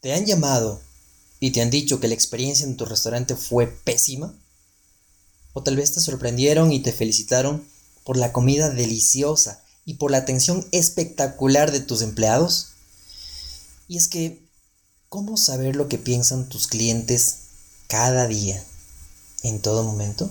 ¿Te 0.00 0.14
han 0.14 0.26
llamado 0.26 0.80
y 1.40 1.50
te 1.50 1.60
han 1.60 1.70
dicho 1.70 1.98
que 1.98 2.06
la 2.06 2.14
experiencia 2.14 2.64
en 2.64 2.76
tu 2.76 2.84
restaurante 2.84 3.34
fue 3.34 3.66
pésima? 3.66 4.32
¿O 5.54 5.62
tal 5.64 5.74
vez 5.74 5.92
te 5.92 6.00
sorprendieron 6.00 6.72
y 6.72 6.80
te 6.80 6.92
felicitaron 6.92 7.66
por 8.04 8.16
la 8.16 8.32
comida 8.32 8.70
deliciosa 8.70 9.64
y 9.84 9.94
por 9.94 10.12
la 10.12 10.18
atención 10.18 10.64
espectacular 10.70 11.72
de 11.72 11.80
tus 11.80 12.02
empleados? 12.02 12.68
Y 13.88 13.96
es 13.96 14.06
que, 14.06 14.40
¿cómo 15.08 15.36
saber 15.36 15.74
lo 15.74 15.88
que 15.88 15.98
piensan 15.98 16.48
tus 16.48 16.68
clientes 16.68 17.38
cada 17.88 18.28
día, 18.28 18.62
en 19.42 19.60
todo 19.60 19.82
momento? 19.82 20.30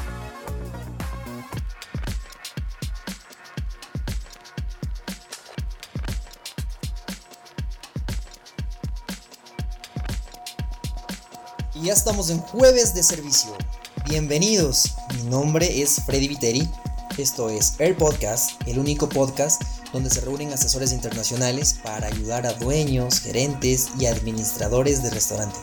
Y 11.81 11.85
ya 11.85 11.93
estamos 11.93 12.29
en 12.29 12.39
jueves 12.39 12.93
de 12.93 13.01
servicio. 13.01 13.57
Bienvenidos, 14.05 14.93
mi 15.15 15.23
nombre 15.23 15.81
es 15.81 16.03
Freddy 16.05 16.27
Viteri. 16.27 16.69
Esto 17.17 17.49
es 17.49 17.73
Air 17.79 17.97
Podcast, 17.97 18.51
el 18.67 18.77
único 18.77 19.09
podcast 19.09 19.63
donde 19.91 20.11
se 20.11 20.21
reúnen 20.21 20.53
asesores 20.53 20.91
internacionales 20.91 21.79
para 21.83 22.05
ayudar 22.05 22.45
a 22.45 22.53
dueños, 22.53 23.21
gerentes 23.21 23.89
y 23.99 24.05
administradores 24.05 25.01
de 25.01 25.09
restaurante. 25.09 25.59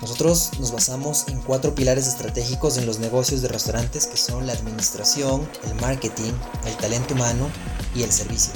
Nosotros 0.00 0.50
nos 0.58 0.72
basamos 0.72 1.28
en 1.28 1.40
cuatro 1.40 1.76
pilares 1.76 2.08
estratégicos 2.08 2.76
en 2.76 2.86
los 2.86 2.98
negocios 2.98 3.40
de 3.40 3.48
restaurantes 3.48 4.08
que 4.08 4.16
son 4.16 4.48
la 4.48 4.52
administración, 4.52 5.48
el 5.64 5.74
marketing, 5.76 6.32
el 6.66 6.76
talento 6.78 7.14
humano 7.14 7.48
y 7.94 8.02
el 8.02 8.10
servicio. 8.10 8.52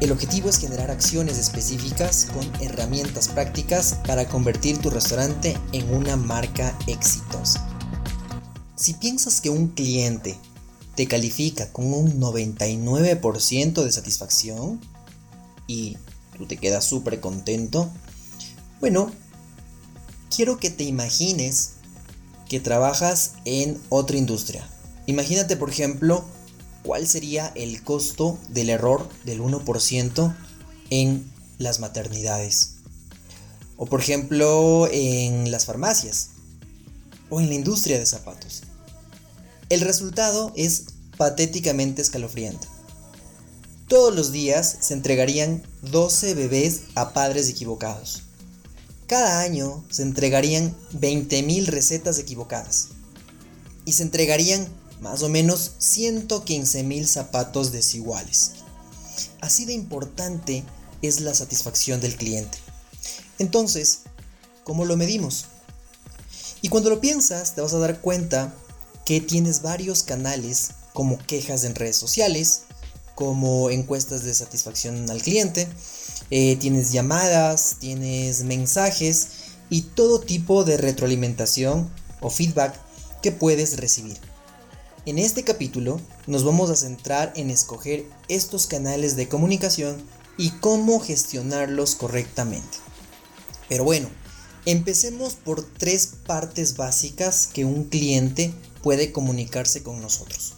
El 0.00 0.12
objetivo 0.12 0.48
es 0.48 0.58
generar 0.58 0.90
acciones 0.90 1.36
específicas 1.36 2.28
con 2.32 2.50
herramientas 2.62 3.28
prácticas 3.28 3.98
para 4.06 4.26
convertir 4.26 4.78
tu 4.78 4.88
restaurante 4.88 5.58
en 5.72 5.94
una 5.94 6.16
marca 6.16 6.74
exitosa. 6.86 7.68
Si 8.76 8.94
piensas 8.94 9.42
que 9.42 9.50
un 9.50 9.68
cliente 9.68 10.38
te 10.94 11.06
califica 11.06 11.70
con 11.70 11.92
un 11.92 12.18
99% 12.18 13.84
de 13.84 13.92
satisfacción 13.92 14.80
y 15.66 15.98
tú 16.38 16.46
te 16.46 16.56
quedas 16.56 16.86
súper 16.86 17.20
contento, 17.20 17.90
bueno, 18.80 19.12
quiero 20.34 20.56
que 20.58 20.70
te 20.70 20.84
imagines 20.84 21.72
que 22.48 22.58
trabajas 22.58 23.32
en 23.44 23.78
otra 23.90 24.16
industria. 24.16 24.66
Imagínate, 25.04 25.58
por 25.58 25.68
ejemplo, 25.68 26.24
cuál 26.82 27.06
sería 27.06 27.52
el 27.54 27.82
costo 27.82 28.38
del 28.48 28.70
error 28.70 29.08
del 29.24 29.40
1% 29.40 30.36
en 30.90 31.30
las 31.58 31.80
maternidades. 31.80 32.76
O 33.76 33.86
por 33.86 34.00
ejemplo 34.00 34.88
en 34.90 35.50
las 35.50 35.66
farmacias. 35.66 36.30
O 37.28 37.40
en 37.40 37.48
la 37.48 37.54
industria 37.54 37.98
de 37.98 38.06
zapatos. 38.06 38.62
El 39.68 39.80
resultado 39.82 40.52
es 40.56 40.86
patéticamente 41.16 42.02
escalofriante. 42.02 42.66
Todos 43.86 44.14
los 44.14 44.32
días 44.32 44.78
se 44.80 44.94
entregarían 44.94 45.62
12 45.82 46.34
bebés 46.34 46.82
a 46.94 47.12
padres 47.12 47.48
equivocados. 47.48 48.22
Cada 49.06 49.40
año 49.40 49.84
se 49.90 50.02
entregarían 50.02 50.76
20.000 50.92 51.66
recetas 51.66 52.18
equivocadas. 52.18 52.90
Y 53.84 53.92
se 53.94 54.04
entregarían 54.04 54.68
más 55.00 55.22
o 55.22 55.28
menos 55.28 55.72
115 55.78 56.82
mil 56.82 57.08
zapatos 57.08 57.72
desiguales. 57.72 58.52
Así 59.40 59.64
de 59.64 59.72
importante 59.72 60.64
es 61.02 61.20
la 61.20 61.34
satisfacción 61.34 62.00
del 62.00 62.16
cliente. 62.16 62.58
Entonces, 63.38 64.00
¿cómo 64.64 64.84
lo 64.84 64.96
medimos? 64.96 65.46
Y 66.62 66.68
cuando 66.68 66.90
lo 66.90 67.00
piensas, 67.00 67.54
te 67.54 67.62
vas 67.62 67.72
a 67.72 67.78
dar 67.78 68.00
cuenta 68.00 68.54
que 69.04 69.20
tienes 69.20 69.62
varios 69.62 70.02
canales 70.02 70.72
como 70.92 71.18
quejas 71.18 71.64
en 71.64 71.74
redes 71.74 71.96
sociales, 71.96 72.62
como 73.14 73.70
encuestas 73.70 74.24
de 74.24 74.34
satisfacción 74.34 75.10
al 75.10 75.22
cliente, 75.22 75.68
eh, 76.30 76.56
tienes 76.56 76.92
llamadas, 76.92 77.76
tienes 77.80 78.44
mensajes 78.44 79.28
y 79.68 79.82
todo 79.82 80.20
tipo 80.20 80.64
de 80.64 80.76
retroalimentación 80.76 81.90
o 82.20 82.30
feedback 82.30 82.74
que 83.22 83.32
puedes 83.32 83.76
recibir. 83.78 84.29
En 85.10 85.18
este 85.18 85.42
capítulo 85.42 86.00
nos 86.28 86.44
vamos 86.44 86.70
a 86.70 86.76
centrar 86.76 87.32
en 87.34 87.50
escoger 87.50 88.06
estos 88.28 88.68
canales 88.68 89.16
de 89.16 89.28
comunicación 89.28 90.00
y 90.38 90.50
cómo 90.60 91.00
gestionarlos 91.00 91.96
correctamente. 91.96 92.78
Pero 93.68 93.82
bueno, 93.82 94.08
empecemos 94.66 95.34
por 95.34 95.64
tres 95.64 96.12
partes 96.28 96.76
básicas 96.76 97.48
que 97.52 97.64
un 97.64 97.86
cliente 97.86 98.54
puede 98.84 99.10
comunicarse 99.10 99.82
con 99.82 100.00
nosotros. 100.00 100.52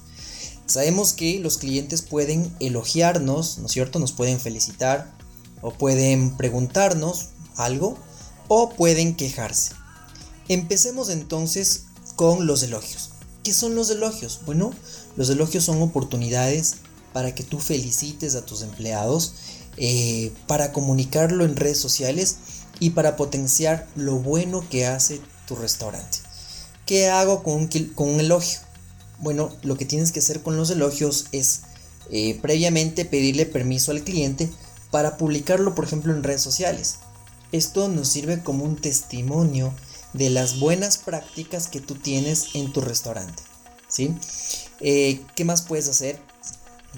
Sabemos 0.67 1.15
que 1.15 1.39
los 1.39 1.57
clientes 1.57 2.03
pueden 2.03 2.55
elogiarnos, 2.61 3.57
¿no 3.57 3.65
es 3.65 3.73
cierto? 3.73 4.01
Nos 4.01 4.13
pueden 4.13 4.39
felicitar 4.39 5.17
o 5.63 5.73
pueden 5.73 6.37
preguntarnos 6.37 7.31
algo 7.57 7.97
o 8.49 8.69
pueden 8.69 9.17
quejarse. 9.17 9.73
Empecemos 10.49 11.09
entonces 11.09 11.85
con 12.17 12.47
los 12.47 12.63
elogios. 12.63 13.12
¿Qué 13.43 13.53
son 13.53 13.75
los 13.75 13.91
elogios? 13.91 14.41
Bueno, 14.47 14.73
los 15.17 15.29
elogios 15.29 15.65
son 15.65 15.83
oportunidades 15.83 16.77
para 17.13 17.35
que 17.35 17.43
tú 17.43 17.59
felicites 17.59 18.37
a 18.37 18.47
tus 18.47 18.63
empleados, 18.63 19.35
eh, 19.77 20.33
para 20.47 20.73
comunicarlo 20.73 21.45
en 21.45 21.57
redes 21.57 21.79
sociales 21.79 22.37
y 22.79 22.91
para 22.91 23.17
potenciar 23.17 23.89
lo 23.97 24.17
bueno 24.17 24.65
que 24.69 24.87
hace 24.87 25.21
tu 25.49 25.57
restaurante. 25.57 26.19
¿Qué 26.87 27.09
hago 27.09 27.43
con 27.43 27.69
un, 27.97 28.21
elogio? 28.21 28.61
Bueno, 29.19 29.51
lo 29.63 29.77
que 29.77 29.87
tienes 29.87 30.13
que 30.13 30.21
hacer 30.21 30.43
con 30.43 30.57
los 30.57 30.71
elogios 30.71 31.27
es 31.33 31.63
eh, 32.11 32.39
previamente 32.43 33.05
pedirle 33.05 33.47
permiso 33.47 33.91
al 33.91 34.03
cliente 34.03 34.51
para 34.91 35.17
publicarlo, 35.17 35.75
por 35.75 35.85
ejemplo, 35.85 36.15
en 36.15 36.23
redes 36.23 36.43
sociales. 36.43 36.97
Esto 37.51 37.89
nos 37.89 38.09
sirve 38.09 38.43
como 38.43 38.65
un 38.65 38.77
testimonio 38.77 39.75
de 40.13 40.31
las 40.31 40.59
buenas 40.59 40.99
prácticas 40.99 41.69
que 41.69 41.81
tú 41.81 41.95
tienes 41.95 42.55
en 42.55 42.73
tu 42.73 42.81
restaurante. 42.81 43.43
¿sí? 43.89 44.15
Eh, 44.81 45.21
¿Qué 45.35 45.45
más 45.45 45.63
puedes 45.63 45.89
hacer? 45.89 46.19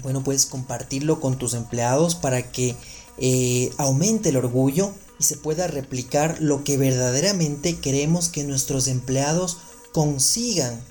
Bueno, 0.01 0.23
puedes 0.23 0.45
compartirlo 0.45 1.21
con 1.21 1.37
tus 1.37 1.53
empleados 1.53 2.15
para 2.15 2.51
que 2.51 2.75
eh, 3.17 3.71
aumente 3.77 4.29
el 4.29 4.37
orgullo 4.37 4.93
y 5.19 5.23
se 5.23 5.37
pueda 5.37 5.67
replicar 5.67 6.41
lo 6.41 6.63
que 6.63 6.77
verdaderamente 6.77 7.79
queremos 7.79 8.27
que 8.27 8.43
nuestros 8.43 8.87
empleados 8.87 9.57
consigan 9.93 10.83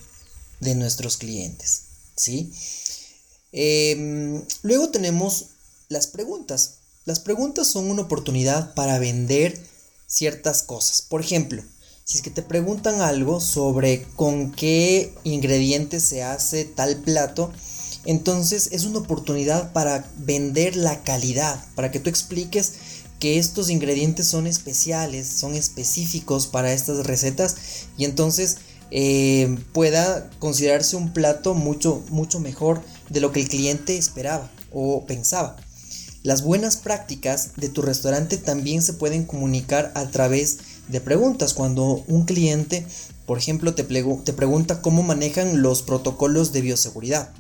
de 0.61 0.75
nuestros 0.75 1.19
clientes. 1.19 1.83
¿sí? 2.17 2.53
Em, 3.53 4.43
luego 4.63 4.89
tenemos 4.89 5.47
las 5.89 6.07
preguntas. 6.07 6.77
Las 7.05 7.21
preguntas 7.21 7.67
son 7.67 7.91
una 7.91 8.03
oportunidad 8.03 8.75
para 8.75 8.99
vender 8.99 9.61
ciertas 10.07 10.63
cosas. 10.63 11.03
Por 11.03 11.21
ejemplo, 11.21 11.63
si 12.05 12.19
es 12.19 12.23
que 12.23 12.31
te 12.31 12.43
preguntan 12.43 13.01
algo 13.01 13.41
sobre 13.41 14.03
con 14.15 14.53
qué 14.53 15.15
ingredientes 15.25 16.03
se 16.05 16.23
hace 16.23 16.67
tal 16.67 16.97
plato, 16.97 17.51
entonces 18.05 18.69
es 18.73 18.85
una 18.85 18.99
oportunidad 18.99 19.73
para 19.73 20.07
vender 20.19 20.77
la 20.77 21.03
calidad, 21.03 21.65
para 21.75 21.91
que 21.91 22.01
tú 22.01 22.11
expliques 22.11 22.75
que 23.19 23.39
estos 23.39 23.71
ingredientes 23.71 24.27
son 24.27 24.47
especiales, 24.47 25.27
son 25.27 25.55
específicos 25.55 26.47
para 26.47 26.75
estas 26.75 27.07
recetas 27.07 27.57
y 27.97 28.05
entonces 28.05 28.59
eh, 28.91 29.57
pueda 29.73 30.29
considerarse 30.41 30.97
un 30.97 31.15
plato 31.15 31.55
mucho, 31.55 32.05
mucho 32.11 32.39
mejor 32.39 32.83
de 33.09 33.21
lo 33.21 33.33
que 33.33 33.41
el 33.41 33.49
cliente 33.49 33.97
esperaba 33.97 34.51
o 34.73 35.07
pensaba. 35.07 35.57
Las 36.23 36.43
buenas 36.43 36.77
prácticas 36.77 37.53
de 37.57 37.69
tu 37.69 37.83
restaurante 37.83 38.37
también 38.37 38.83
se 38.83 38.95
pueden 38.95 39.25
comunicar 39.25 39.93
a 39.95 40.09
través 40.09 40.59
de 40.89 41.01
preguntas. 41.01 41.55
Cuando 41.55 42.05
un 42.07 42.25
cliente, 42.25 42.87
por 43.27 43.39
ejemplo, 43.39 43.75
te, 43.75 43.85
te 43.85 44.33
pregunta 44.33 44.83
cómo 44.83 45.03
manejan 45.03 45.63
los 45.63 45.83
protocolos 45.83 46.53
de 46.53 46.61
bioseguridad. 46.61 47.31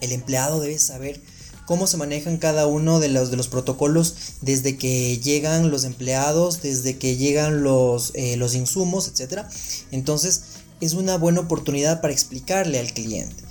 El 0.00 0.12
empleado 0.12 0.60
debe 0.60 0.78
saber 0.78 1.20
cómo 1.66 1.86
se 1.86 1.96
manejan 1.96 2.38
cada 2.38 2.66
uno 2.66 3.00
de 3.00 3.08
los, 3.08 3.30
de 3.30 3.36
los 3.36 3.48
protocolos 3.48 4.14
desde 4.40 4.76
que 4.76 5.18
llegan 5.18 5.70
los 5.70 5.84
empleados, 5.84 6.62
desde 6.62 6.96
que 6.96 7.16
llegan 7.16 7.62
los, 7.62 8.12
eh, 8.14 8.36
los 8.36 8.54
insumos, 8.54 9.08
etc. 9.08 9.42
Entonces, 9.90 10.42
es 10.80 10.94
una 10.94 11.16
buena 11.18 11.40
oportunidad 11.40 12.00
para 12.00 12.12
explicarle 12.12 12.78
al 12.78 12.92
cliente. 12.92 13.42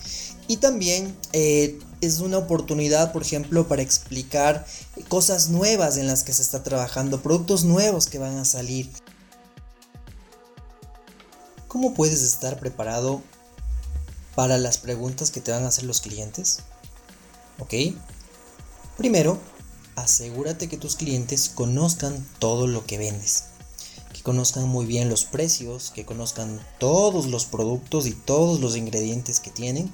Y 0.48 0.58
también 0.58 1.16
eh, 1.34 1.80
es 2.02 2.20
una 2.20 2.38
oportunidad, 2.38 3.12
por 3.12 3.24
ejemplo, 3.24 3.68
para 3.68 3.82
explicar 3.82 4.66
cosas 5.08 5.50
nuevas 5.50 5.98
en 5.98 6.08
las 6.08 6.24
que 6.24 6.34
se 6.34 6.44
está 6.44 6.64
trabajando, 6.64 7.22
productos 7.22 7.64
nuevos 7.66 8.08
que 8.08 8.20
van 8.20 8.38
a 8.38 8.46
salir. 8.46 8.90
¿Cómo 11.76 11.94
puedes 11.94 12.22
estar 12.22 12.58
preparado 12.58 13.22
para 14.34 14.58
las 14.58 14.78
preguntas 14.78 15.30
que 15.30 15.42
te 15.42 15.52
van 15.52 15.66
a 15.66 15.68
hacer 15.68 15.84
los 15.84 16.00
clientes? 16.00 16.60
¿Ok? 17.60 17.74
Primero, 18.96 19.38
asegúrate 19.98 20.70
que 20.70 20.78
tus 20.78 20.96
clientes 20.96 21.52
conozcan 21.54 22.26
todo 22.40 22.66
lo 22.66 22.86
que 22.86 22.98
vendes, 22.98 23.48
que 24.14 24.24
conozcan 24.24 24.70
muy 24.70 24.86
bien 24.86 25.10
los 25.10 25.26
precios, 25.26 25.92
que 25.94 26.06
conozcan 26.06 26.66
todos 26.80 27.26
los 27.26 27.44
productos 27.44 28.08
y 28.08 28.14
todos 28.14 28.62
los 28.62 28.78
ingredientes 28.78 29.42
que 29.42 29.52
tienen. 29.52 29.92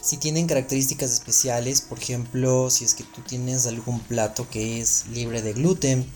Si 0.00 0.16
tienen 0.16 0.46
características 0.46 1.12
especiales, 1.12 1.82
por 1.82 1.98
ejemplo, 1.98 2.70
si 2.70 2.86
es 2.86 2.94
que 2.94 3.04
tú 3.04 3.20
tienes 3.20 3.66
algún 3.66 4.00
plato 4.00 4.48
que 4.48 4.80
es 4.80 5.04
libre 5.08 5.42
de 5.42 5.52
gluten, 5.52 6.10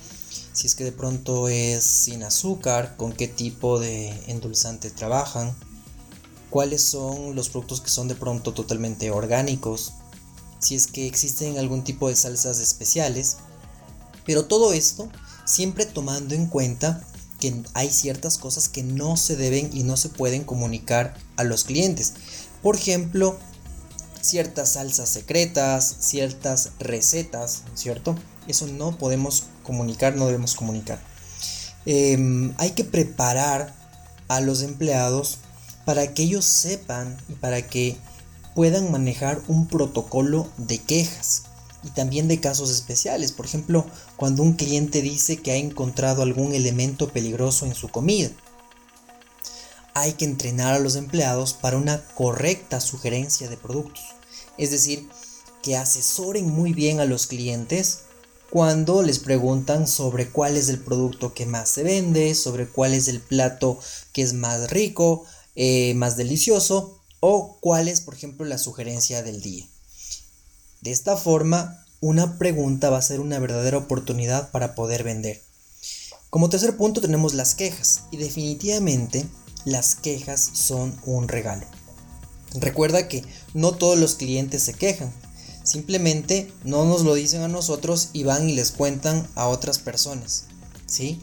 si 0.53 0.67
es 0.67 0.75
que 0.75 0.85
de 0.85 0.93
pronto 0.93 1.49
es 1.49 1.85
sin 1.85 2.23
azúcar, 2.23 2.97
con 2.97 3.13
qué 3.13 3.29
tipo 3.29 3.79
de 3.79 4.11
endulzante 4.27 4.91
trabajan, 4.91 5.55
cuáles 6.51 6.83
son 6.83 7.35
los 7.35 7.49
productos 7.49 7.81
que 7.81 7.89
son 7.89 8.09
de 8.09 8.15
pronto 8.15 8.53
totalmente 8.53 9.11
orgánicos, 9.11 9.95
si 10.59 10.77
es 10.77 10.87
que 10.87 11.07
existen 11.07 11.59
algún 11.59 11.83
tipo 11.85 12.09
de 12.09 12.17
salsas 12.17 12.61
especiales. 12.61 13.39
Pero 14.25 14.45
todo 14.45 14.73
esto 14.73 15.09
siempre 15.45 15.87
tomando 15.87 16.35
en 16.35 16.47
cuenta 16.47 17.05
que 17.41 17.63
hay 17.75 17.91
ciertas 17.91 18.39
cosas 18.39 18.69
que 18.69 18.83
no 18.83 19.17
se 19.17 19.37
deben 19.37 19.71
y 19.73 19.83
no 19.83 19.97
se 19.97 20.09
pueden 20.09 20.45
comunicar 20.45 21.17
a 21.37 21.43
los 21.43 21.65
clientes. 21.65 22.15
Por 22.63 22.77
ejemplo, 22.77 23.37
ciertas 24.21 24.75
salsas 24.75 25.09
secretas, 25.09 25.97
ciertas 25.99 26.71
recetas, 26.79 27.65
¿cierto? 27.75 28.15
Eso 28.49 28.67
no 28.67 28.97
podemos 28.99 29.45
comunicar, 29.63 30.17
no 30.17 30.27
debemos 30.27 30.55
comunicar. 30.55 31.01
Em, 31.87 32.55
hay 32.59 32.71
que 32.73 32.85
preparar 32.85 33.75
a 34.29 34.41
los 34.41 34.63
empleados 34.63 35.39
para 35.85 36.15
que 36.15 36.23
ellos 36.23 36.45
sepan 36.45 37.17
y 37.29 37.35
para 37.35 37.67
que 37.67 37.97
puedan 38.55 38.91
manejar 38.91 39.43
un 39.49 39.67
protocolo 39.67 40.49
de 40.57 40.79
quejas 40.79 41.45
y 41.83 41.91
también 41.91 42.29
de 42.29 42.41
casos 42.41 42.71
especiales. 42.71 43.33
Por 43.33 43.47
ejemplo, 43.47 43.87
cuando 44.17 44.43
un 44.43 44.55
cliente 44.55 45.03
dice 45.03 45.39
que 45.39 45.53
ha 45.53 45.57
encontrado 45.57 46.23
algún 46.23 46.55
elemento 46.55 47.09
peligroso 47.09 47.67
en 47.67 47.75
su 47.75 47.89
comida. 47.89 48.31
Hay 49.95 50.15
que 50.15 50.25
entrenar 50.25 50.75
a 50.75 50.79
los 50.79 50.97
empleados 50.97 51.53
para 51.53 51.77
una 51.77 52.03
correcta 52.15 52.81
sugerencia 52.81 53.49
de 53.49 53.57
productos. 53.57 54.05
Es 54.57 54.71
decir, 54.71 55.09
que 55.63 55.77
asesoren 55.77 56.49
muy 56.49 56.73
bien 56.73 57.01
a 57.01 57.05
los 57.05 57.27
clientes 57.27 58.05
cuando 58.53 59.01
les 59.03 59.19
preguntan 59.19 59.89
sobre 59.89 60.29
cuál 60.29 60.59
es 60.59 60.69
el 60.69 60.79
producto 60.79 61.33
que 61.33 61.47
más 61.47 61.71
se 61.71 61.83
vende, 61.83 62.35
sobre 62.35 62.69
cuál 62.69 62.93
es 62.93 63.09
el 63.09 63.19
plato 63.19 63.81
que 64.13 64.21
es 64.21 64.35
más 64.35 64.71
rico, 64.71 65.25
eh, 65.57 65.95
más 65.95 66.19
delicioso 66.19 67.01
o 67.21 67.57
cuál 67.61 67.89
es, 67.89 68.03
por 68.03 68.13
ejemplo, 68.13 68.45
la 68.45 68.59
sugerencia 68.59 69.23
del 69.23 69.41
día. 69.41 69.65
De 70.83 70.91
esta 70.91 71.17
forma, 71.17 71.83
una 72.03 72.37
pregunta 72.37 72.91
va 72.91 72.99
a 72.99 73.03
ser 73.03 73.21
una 73.21 73.39
verdadera 73.39 73.79
oportunidad 73.79 74.51
para 74.51 74.75
poder 74.75 75.03
vender. 75.03 75.41
Como 76.29 76.51
tercer 76.51 76.77
punto 76.77 77.01
tenemos 77.01 77.33
las 77.33 77.55
quejas 77.55 78.03
y 78.11 78.19
definitivamente 78.19 79.25
las 79.65 79.95
quejas 79.95 80.51
son 80.53 80.95
un 81.07 81.27
regalo. 81.27 81.65
Recuerda 82.53 83.09
que 83.09 83.25
no 83.55 83.73
todos 83.73 83.99
los 83.99 84.17
clientes 84.17 84.63
se 84.63 84.75
quejan, 84.75 85.11
simplemente 85.63 86.53
no 86.65 86.85
nos 86.85 87.03
lo 87.03 87.15
dicen 87.15 87.43
a 87.43 87.49
nosotros 87.49 88.11
y 88.13 88.25
van 88.25 88.49
y 88.49 88.55
les 88.55 88.73
cuentan 88.73 89.29
a 89.35 89.49
otras 89.49 89.79
personas. 89.79 90.45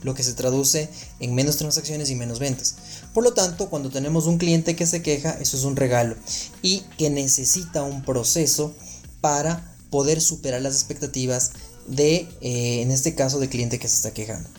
Lo 0.02 0.16
que 0.16 0.24
se 0.24 0.34
traduce 0.34 0.90
en 1.20 1.36
menos 1.36 1.58
transacciones 1.58 2.10
y 2.10 2.16
menos 2.16 2.40
ventas. 2.40 2.76
Por 3.14 3.24
lo 3.24 3.34
tanto, 3.34 3.70
cuando 3.70 3.92
tenemos 3.92 4.26
un 4.26 4.40
cliente 4.40 4.76
que 4.76 4.88
se 4.88 5.04
queja, 5.04 5.38
eso 5.40 5.58
es 5.58 5.64
un 5.64 5.76
regalo 5.76 6.16
y 6.64 6.82
que 6.98 7.10
necesita 7.10 7.84
un 7.84 8.04
proceso 8.04 8.74
para 9.22 9.76
poder 9.92 10.22
superar 10.22 10.62
las 10.62 10.74
expectativas 10.74 11.52
de, 11.88 12.28
eh, 12.42 12.82
en 12.82 12.92
este 12.92 13.14
caso, 13.14 13.40
de 13.40 13.50
cliente 13.50 13.78
que 13.78 13.88
se 13.88 13.96
está 13.96 14.12
quejando. 14.12 14.50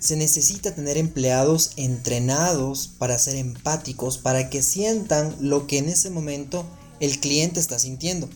Se 0.00 0.16
necesita 0.16 0.74
tener 0.74 0.98
empleados 0.98 1.72
entrenados 1.76 2.88
para 2.98 3.18
ser 3.18 3.36
empáticos, 3.36 4.18
para 4.18 4.50
que 4.50 4.62
sientan 4.62 5.34
lo 5.40 5.66
que 5.66 5.78
en 5.78 5.88
ese 5.88 6.10
momento 6.10 6.66
el 7.00 7.20
cliente 7.20 7.60
está 7.60 7.78
sintiendo. 7.78 8.28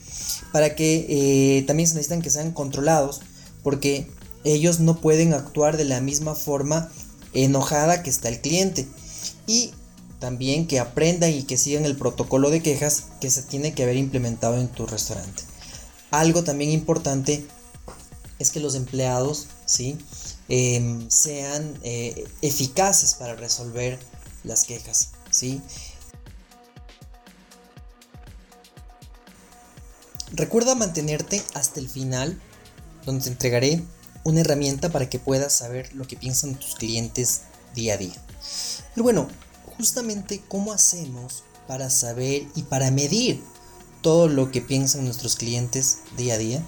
Para 0.53 0.75
que 0.75 1.07
eh, 1.09 1.63
también 1.63 1.89
se 1.89 1.95
necesitan 1.95 2.23
que 2.23 2.31
sean 2.31 2.53
controlados, 2.53 3.21
porque 3.63 4.09
ellos 4.45 4.81
no 4.81 5.01
pueden 5.01 5.35
actuar 5.35 5.77
de 5.77 5.85
la 5.85 6.01
misma 6.01 6.35
forma 6.35 6.91
enojada 7.33 8.03
que 8.03 8.11
está 8.11 8.29
el 8.29 8.41
cliente. 8.41 8.87
Y 9.47 9.73
también 10.19 10.67
que 10.67 10.79
aprendan 10.79 11.33
y 11.33 11.43
que 11.43 11.59
sigan 11.59 11.85
el 11.85 11.97
protocolo 11.97 12.51
de 12.51 12.63
quejas 12.63 13.05
que 13.21 13.31
se 13.31 13.43
tiene 13.43 13.75
que 13.75 13.83
haber 13.83 13.97
implementado 13.97 14.57
en 14.59 14.69
tu 14.69 14.87
restaurante. 14.87 15.43
Algo 16.13 16.45
también 16.45 16.71
importante 16.71 17.45
es 18.39 18.51
que 18.51 18.61
los 18.61 18.75
empleados 18.75 19.49
¿sí? 19.67 19.99
Em, 20.49 21.09
sean 21.09 21.79
eh, 21.83 22.25
eficaces 22.43 23.15
para 23.15 23.35
resolver 23.35 23.99
las 24.45 24.65
quejas. 24.65 25.11
¿sí? 25.31 25.61
Recuerda 30.35 30.75
mantenerte 30.75 31.43
hasta 31.53 31.79
el 31.79 31.91
final, 31.91 32.41
donde 33.05 33.25
te 33.25 33.31
entregaré 33.31 33.85
una 34.25 34.41
herramienta 34.41 34.91
para 34.91 35.11
que 35.11 35.19
puedas 35.19 35.53
saber 35.53 35.93
lo 35.95 36.07
que 36.07 36.17
piensan 36.17 36.55
tus 36.55 36.75
clientes 36.75 37.43
día 37.75 37.95
a 37.95 37.97
día. 37.99 38.15
Pero 38.95 39.05
bueno, 39.05 39.29
justamente 39.77 40.43
cómo 40.49 40.73
hacemos 40.73 41.43
para 41.69 41.91
saber 41.91 42.47
y 42.55 42.63
para 42.63 42.91
medir 42.91 43.43
todo 44.01 44.27
lo 44.27 44.51
que 44.51 44.63
piensan 44.63 45.05
nuestros 45.05 45.37
clientes 45.37 45.99
día 46.17 46.35
a 46.35 46.39
día. 46.39 46.63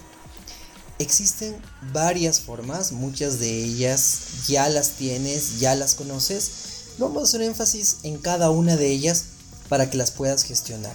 Existen 0.99 1.57
varias 1.93 2.41
formas, 2.41 2.93
muchas 2.93 3.39
de 3.39 3.65
ellas 3.65 4.47
ya 4.47 4.69
las 4.69 4.91
tienes, 4.91 5.59
ya 5.59 5.75
las 5.75 5.95
conoces. 5.95 6.51
Vamos 6.99 7.23
a 7.23 7.25
hacer 7.25 7.43
énfasis 7.43 7.97
en 8.03 8.19
cada 8.19 8.51
una 8.51 8.77
de 8.77 8.89
ellas 8.89 9.25
para 9.71 9.89
que 9.89 9.97
las 9.97 10.11
puedas 10.11 10.45
gestionar. 10.45 10.95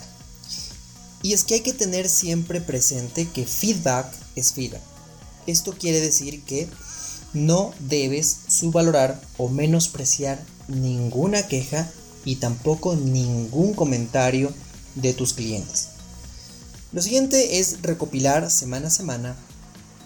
Y 1.21 1.33
es 1.33 1.43
que 1.43 1.55
hay 1.55 1.61
que 1.61 1.73
tener 1.73 2.07
siempre 2.07 2.61
presente 2.61 3.27
que 3.27 3.45
feedback 3.45 4.11
es 4.35 4.53
feedback. 4.53 4.81
Esto 5.47 5.73
quiere 5.77 5.99
decir 5.99 6.43
que 6.43 6.67
no 7.33 7.73
debes 7.79 8.37
subvalorar 8.47 9.21
o 9.37 9.49
menospreciar 9.49 10.43
ninguna 10.67 11.47
queja 11.47 11.89
y 12.25 12.37
tampoco 12.37 12.95
ningún 12.95 13.73
comentario 13.73 14.53
de 14.95 15.13
tus 15.13 15.33
clientes. 15.33 15.89
Lo 16.91 17.01
siguiente 17.01 17.59
es 17.59 17.81
recopilar 17.81 18.49
semana 18.49 18.87
a 18.87 18.91
semana 18.91 19.35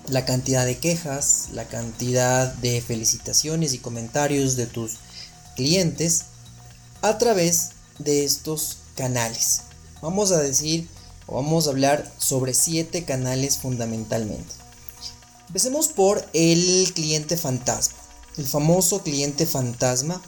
la 0.10 0.26
cantidad 0.26 0.66
de 0.66 0.78
quejas, 0.78 1.50
la 1.54 1.66
cantidad 1.66 2.54
de 2.56 2.82
felicitaciones 2.82 3.74
y 3.74 3.80
comentarios 3.80 4.58
de 4.58 4.68
tus 4.68 4.98
clientes 5.56 6.26
a 7.02 7.18
través 7.18 7.72
de 8.00 8.26
estos 8.26 8.80
canales. 8.96 9.62
Vamos 10.02 10.32
a 10.32 10.40
decir 10.40 10.88
vamos 11.28 11.68
a 11.68 11.72
hablar 11.72 12.12
sobre 12.18 12.54
siete 12.54 13.06
canales 13.06 13.58
fundamentalmente. 13.58 14.54
Empecemos 15.48 15.90
por 15.90 16.26
el 16.34 16.92
cliente 16.94 17.38
fantasma. 17.38 17.98
El 18.38 18.48
famoso 18.48 19.04
cliente 19.04 19.46
fantasma 19.46 20.22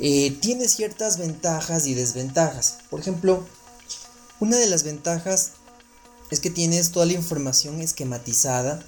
eh, 0.00 0.32
tiene 0.40 0.68
ciertas 0.68 1.18
ventajas 1.18 1.86
y 1.86 1.94
desventajas. 1.94 2.78
Por 2.90 3.00
ejemplo, 3.00 3.46
una 4.40 4.56
de 4.56 4.66
las 4.66 4.82
ventajas 4.82 5.52
es 6.30 6.40
que 6.40 6.50
tienes 6.50 6.90
toda 6.90 7.06
la 7.06 7.12
información 7.12 7.80
esquematizada. 7.80 8.84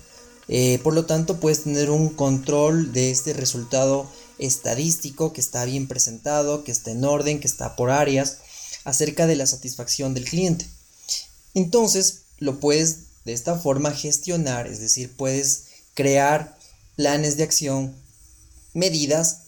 Eh, 0.49 0.81
por 0.83 0.95
lo 0.95 1.07
tanto, 1.07 1.39
puedes 1.39 1.63
tener 1.63 1.91
un 1.91 2.09
control 2.09 2.93
de 2.93 3.11
este 3.11 3.33
resultado 3.33 4.11
estadístico 4.39 5.33
que 5.33 5.41
está 5.41 5.65
bien 5.65 5.87
presentado, 5.87 6.65
que 6.65 6.73
está 6.73 6.91
en 6.91 7.05
orden, 7.05 7.41
que 7.41 7.47
está 7.47 7.77
por 7.77 7.91
áreas, 7.91 8.39
acerca 8.85 9.27
de 9.27 9.37
la 9.37 9.47
satisfacción 9.47 10.15
del 10.15 10.25
cliente. 10.25 10.67
Entonces, 11.55 12.23
lo 12.39 12.61
puedes 12.61 13.11
de 13.25 13.33
esta 13.33 13.57
forma 13.57 13.93
gestionar, 13.93 14.67
es 14.67 14.81
decir, 14.81 15.15
puedes 15.17 15.65
crear 15.95 16.57
planes 16.97 17.37
de 17.37 17.43
acción, 17.43 17.95
medidas 18.75 19.43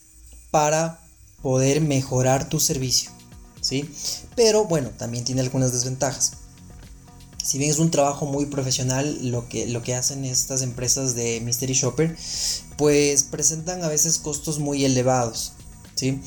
para 0.51 1.01
poder 1.43 1.81
mejorar 1.81 2.49
tu 2.49 2.61
servicio, 2.61 3.11
¿sí? 3.61 3.91
Pero 4.37 4.65
bueno, 4.67 4.91
también 4.91 5.25
tiene 5.25 5.41
algunas 5.41 5.73
desventajas. 5.73 6.33
Si 7.43 7.59
bien 7.59 7.71
es 7.71 7.79
un 7.79 7.91
trabajo 7.91 8.25
muy 8.25 8.47
profesional 8.47 9.31
lo 9.31 9.49
que, 9.49 9.67
lo 9.67 9.83
que 9.83 9.95
hacen 9.95 10.25
estas 10.25 10.63
empresas 10.63 11.17
de 11.17 11.41
Mystery 11.41 11.75
Shopper, 11.75 12.17
pues 12.79 13.25
presentan 13.25 13.83
a 13.83 13.89
veces 13.89 14.19
costos 14.19 14.61
muy 14.61 14.85
elevados, 14.85 15.53
¿sí? 15.97 16.21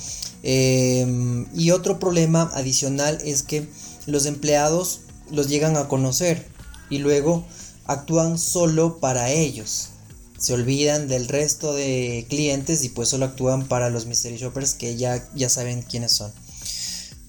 Em, 0.44 1.48
y 1.55 1.72
otro 1.72 2.00
problema 2.00 2.51
adicional 2.53 3.20
es 3.24 3.44
que 3.44 3.67
los 4.05 4.25
empleados 4.25 5.01
los 5.32 5.48
llegan 5.48 5.77
a 5.77 5.88
conocer 5.88 6.48
y 6.89 7.00
luego 7.00 7.46
actúan 7.86 8.38
solo 8.38 9.00
para 9.00 9.29
ellos. 9.29 9.89
Se 10.38 10.53
olvidan 10.53 11.08
del 11.08 11.27
resto 11.27 11.74
de 11.74 12.25
clientes 12.29 12.84
y 12.84 12.89
pues 12.89 13.10
solo 13.10 13.25
actúan 13.25 13.67
para 13.67 13.89
los 13.89 14.05
mystery 14.05 14.38
shoppers 14.38 14.74
que 14.74 14.96
ya, 14.96 15.27
ya 15.34 15.50
saben 15.50 15.82
quiénes 15.82 16.12
son. 16.12 16.32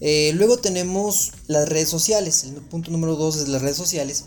Eh, 0.00 0.32
luego 0.34 0.58
tenemos 0.58 1.32
las 1.46 1.68
redes 1.68 1.88
sociales. 1.88 2.44
El 2.44 2.54
punto 2.54 2.90
número 2.90 3.16
2 3.16 3.36
es 3.36 3.48
las 3.48 3.62
redes 3.62 3.76
sociales. 3.76 4.24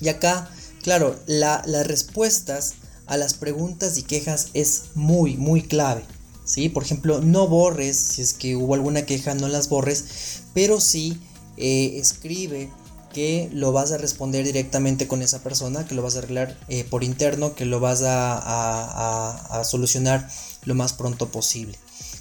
Y 0.00 0.08
acá, 0.08 0.50
claro, 0.82 1.18
las 1.26 1.86
respuestas 1.86 2.74
a 3.06 3.16
las 3.16 3.34
preguntas 3.34 3.98
y 3.98 4.02
quejas 4.02 4.48
es 4.54 4.84
muy, 4.94 5.36
muy 5.36 5.62
clave. 5.62 6.04
¿sí? 6.44 6.68
Por 6.68 6.84
ejemplo, 6.84 7.20
no 7.20 7.48
borres, 7.48 7.98
si 7.98 8.22
es 8.22 8.34
que 8.34 8.56
hubo 8.56 8.74
alguna 8.74 9.06
queja, 9.06 9.34
no 9.34 9.48
las 9.48 9.68
borres, 9.68 10.42
pero 10.54 10.80
sí 10.80 11.18
eh, 11.60 11.98
escribe 11.98 12.70
que 13.12 13.50
lo 13.52 13.72
vas 13.72 13.92
a 13.92 13.98
responder 13.98 14.44
directamente 14.44 15.08
con 15.08 15.22
esa 15.22 15.42
persona, 15.42 15.86
que 15.86 15.94
lo 15.94 16.02
vas 16.02 16.14
a 16.14 16.18
arreglar 16.18 16.56
eh, 16.68 16.84
por 16.84 17.04
interno, 17.04 17.54
que 17.54 17.64
lo 17.64 17.80
vas 17.80 18.02
a, 18.04 19.62
solucionar 19.64 20.28
lo 20.64 20.74
más 20.74 20.92
pronto 20.92 21.30
posible. 21.30 21.78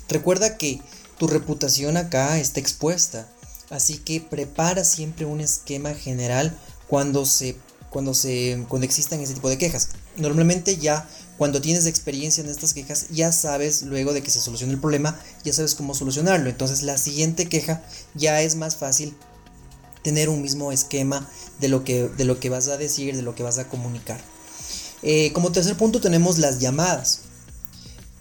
Recuerda 0.08 0.58
que 0.58 0.82
tu 1.18 1.28
reputación 1.28 1.98
acá 1.98 2.40
está 2.40 2.60
expuesta, 2.60 3.28
así 3.70 3.98
que 3.98 4.20
prepara 4.20 4.84
siempre 4.84 5.26
un 5.26 5.42
esquema 5.42 5.94
general 5.94 6.58
cuando 6.88 7.26
se 7.26 7.56
cuando 7.92 8.14
se 8.14 8.66
cuando 8.68 8.86
existan 8.86 9.20
ese 9.20 9.34
tipo 9.34 9.50
de 9.50 9.58
quejas. 9.58 9.90
Normalmente 10.18 10.78
ya 10.78 11.08
cuando 11.38 11.62
tienes 11.62 11.86
experiencia 11.86 12.44
en 12.44 12.50
estas 12.50 12.74
quejas 12.74 13.08
ya 13.10 13.32
sabes 13.32 13.84
luego 13.84 14.14
de 14.14 14.22
que 14.22 14.32
se 14.32 14.42
solucione 14.42 14.74
el 14.74 14.80
problema, 14.80 15.20
ya 15.44 15.54
sabes 15.54 15.76
cómo 15.76 15.94
solucionarlo. 15.94 16.50
Entonces 16.50 16.84
la 16.84 16.98
siguiente 16.98 17.48
queja 17.48 17.82
ya 18.16 18.42
es 18.42 18.56
más 18.56 18.76
fácil 18.76 19.16
tener 20.02 20.30
un 20.30 20.42
mismo 20.42 20.72
esquema 20.72 21.28
de 21.60 21.68
lo 21.68 21.84
que, 21.84 22.08
de 22.08 22.26
lo 22.26 22.40
que 22.40 22.50
vas 22.50 22.68
a 22.68 22.78
decir, 22.78 23.16
de 23.16 23.22
lo 23.22 23.36
que 23.36 23.44
vas 23.44 23.58
a 23.58 23.68
comunicar. 23.68 24.20
Eh, 25.02 25.32
como 25.34 25.52
tercer 25.52 25.76
punto 25.78 26.02
tenemos 26.02 26.38
las 26.38 26.60
llamadas. 26.60 27.22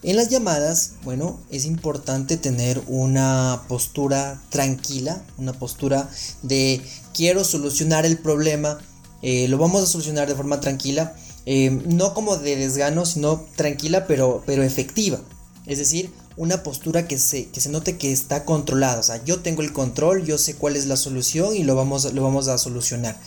En 0.03 0.17
las 0.17 0.29
llamadas, 0.29 0.93
bueno, 1.03 1.41
es 1.51 1.65
importante 1.65 2.37
tener 2.37 2.81
una 2.87 3.65
postura 3.67 4.41
tranquila, 4.49 5.25
una 5.39 5.53
postura 5.53 6.09
de 6.43 6.81
quiero 7.13 7.43
solucionar 7.43 8.07
el 8.07 8.17
problema, 8.17 8.79
eh, 9.23 9.49
lo 9.49 9.59
vamos 9.59 9.83
a 9.83 9.87
solucionar 9.87 10.29
de 10.29 10.37
forma 10.37 10.61
tranquila, 10.61 11.17
eh, 11.47 11.71
no 11.87 12.15
como 12.15 12.37
de 12.37 12.55
desgano, 12.55 13.07
sino 13.07 13.45
tranquila 13.57 14.07
pero, 14.07 14.45
pero 14.47 14.63
efectiva. 14.63 15.21
Es 15.67 15.79
decir, 15.79 16.13
una 16.39 16.63
postura 16.63 17.07
que 17.07 17.19
se, 17.19 17.49
que 17.49 17.61
se 17.61 17.69
note 17.69 17.99
que 17.99 18.13
está 18.13 18.45
controlada. 18.45 19.01
O 19.01 19.03
sea, 19.03 19.23
yo 19.25 19.41
tengo 19.41 19.61
el 19.61 19.73
control, 19.73 20.25
yo 20.25 20.39
sé 20.39 20.55
cuál 20.55 20.77
es 20.77 20.87
la 20.87 20.97
solución 20.97 21.55
y 21.55 21.65
lo 21.65 21.75
vamos, 21.75 22.13
lo 22.15 22.23
vamos 22.23 22.49
a 22.49 22.57
solucionar. 22.57 23.21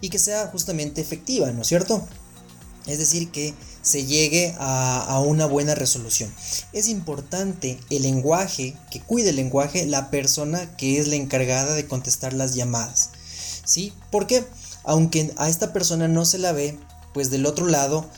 Y 0.00 0.10
que 0.10 0.18
sea 0.18 0.48
justamente 0.48 1.00
efectiva, 1.00 1.50
¿no 1.52 1.62
es 1.62 1.68
cierto? 1.68 2.06
Es 2.86 2.98
decir, 2.98 3.30
que 3.30 3.54
se 3.82 4.04
llegue 4.04 4.54
a, 4.58 5.04
a, 5.04 5.20
una 5.20 5.46
buena 5.46 5.74
resolución. 5.74 6.32
Es 6.72 6.88
importante 6.88 7.78
el 7.88 8.02
lenguaje, 8.02 8.76
que 8.90 9.00
cuide 9.00 9.30
el 9.30 9.36
lenguaje 9.36 9.86
la 9.86 10.10
persona 10.10 10.76
que 10.76 10.98
es 10.98 11.06
la 11.06 11.14
encargada 11.14 11.74
de 11.74 11.86
contestar 11.86 12.32
las 12.32 12.54
llamadas. 12.54 13.10
¿Sí? 13.64 13.92
Porque 14.10 14.44
aunque 14.84 15.32
a 15.36 15.48
esta 15.48 15.72
persona 15.72 16.08
no 16.08 16.24
se 16.24 16.38
la 16.38 16.52
ve, 16.52 16.78
pues 17.14 17.30
del 17.30 17.46
otro 17.46 17.66
lado 17.66 18.08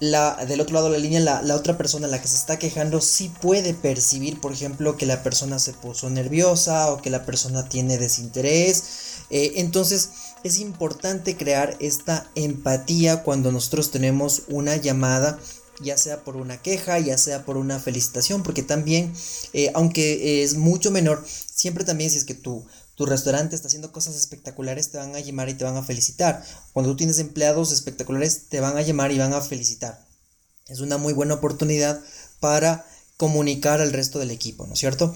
la, 0.00 0.44
del 0.46 0.60
otro 0.60 0.74
lado 0.74 0.90
de 0.90 0.98
la 0.98 1.02
línea, 1.02 1.20
la, 1.20 1.54
otra 1.54 1.76
persona, 1.76 2.06
la 2.06 2.20
que 2.20 2.28
se 2.28 2.36
está 2.36 2.58
quejando, 2.58 3.00
sí 3.00 3.32
puede 3.40 3.74
percibir, 3.74 4.40
por 4.40 4.52
ejemplo, 4.52 4.96
que 4.96 5.06
la 5.06 5.22
persona 5.22 5.58
se 5.58 5.72
puso 5.72 6.08
nerviosa 6.10 6.92
o 6.92 7.02
que 7.02 7.10
la 7.10 7.24
persona 7.24 7.68
tiene 7.68 7.98
desinterés. 7.98 8.84
Eh, 9.30 9.54
entonces, 9.56 10.10
es 10.44 10.58
importante 10.58 11.36
crear 11.36 11.76
esta 11.80 12.30
empatía 12.34 13.22
cuando 13.22 13.52
nosotros 13.52 13.90
tenemos 13.90 14.42
una 14.48 14.76
llamada 14.76 15.38
ya 15.80 15.96
sea 15.96 16.24
por 16.24 16.36
una 16.36 16.60
queja, 16.60 16.98
ya 16.98 17.16
sea 17.18 17.44
por 17.44 17.56
una 17.56 17.78
felicitación, 17.78 18.42
porque 18.42 18.64
también, 18.64 19.12
eh, 19.52 19.70
aunque 19.74 20.42
es 20.42 20.56
mucho 20.56 20.90
menor, 20.90 21.24
siempre 21.54 21.84
también 21.84 22.10
si 22.10 22.18
es 22.18 22.24
que 22.24 22.34
tú 22.34 22.66
tu 22.98 23.06
restaurante 23.06 23.54
está 23.54 23.68
haciendo 23.68 23.92
cosas 23.92 24.16
espectaculares, 24.16 24.90
te 24.90 24.98
van 24.98 25.14
a 25.14 25.20
llamar 25.20 25.48
y 25.48 25.54
te 25.54 25.62
van 25.62 25.76
a 25.76 25.84
felicitar. 25.84 26.42
Cuando 26.72 26.90
tú 26.90 26.96
tienes 26.96 27.20
empleados 27.20 27.70
espectaculares, 27.70 28.48
te 28.48 28.58
van 28.58 28.76
a 28.76 28.82
llamar 28.82 29.12
y 29.12 29.18
van 29.18 29.34
a 29.34 29.40
felicitar. 29.40 30.04
Es 30.66 30.80
una 30.80 30.98
muy 30.98 31.12
buena 31.12 31.34
oportunidad 31.34 32.00
para 32.40 32.84
comunicar 33.16 33.80
al 33.80 33.92
resto 33.92 34.18
del 34.18 34.32
equipo, 34.32 34.66
¿no 34.66 34.72
es 34.74 34.80
cierto? 34.80 35.14